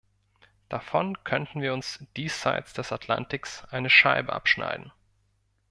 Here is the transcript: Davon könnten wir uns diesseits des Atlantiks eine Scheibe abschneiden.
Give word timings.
Davon 0.67 1.23
könnten 1.23 1.61
wir 1.61 1.75
uns 1.75 2.03
diesseits 2.17 2.73
des 2.73 2.91
Atlantiks 2.91 3.65
eine 3.65 3.91
Scheibe 3.91 4.33
abschneiden. 4.33 4.91